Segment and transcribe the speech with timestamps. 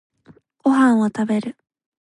[0.63, 1.55] ご飯を食べる。